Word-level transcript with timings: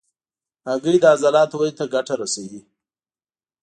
هګۍ 0.67 0.97
د 1.01 1.05
عضلاتو 1.13 1.55
ودې 1.59 1.73
ته 1.79 1.85
ګټه 1.93 2.13
رسوي. 2.21 2.61